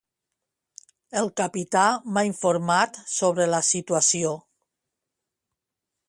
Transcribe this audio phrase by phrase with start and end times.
[1.19, 1.83] El capità
[2.15, 4.31] m'ha informat sobre la situació.